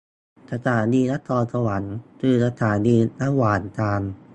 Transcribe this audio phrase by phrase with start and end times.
[0.51, 4.01] สถานีนครสวรรค์คือสถานีระหว่างทาง